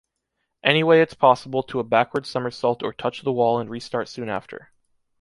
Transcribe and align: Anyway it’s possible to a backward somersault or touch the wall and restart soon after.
Anyway 0.63 0.99
it’s 0.99 1.13
possible 1.13 1.61
to 1.61 1.79
a 1.79 1.83
backward 1.83 2.25
somersault 2.25 2.81
or 2.81 2.91
touch 2.91 3.21
the 3.21 3.31
wall 3.31 3.59
and 3.59 3.69
restart 3.69 4.09
soon 4.09 4.29
after. 4.29 4.71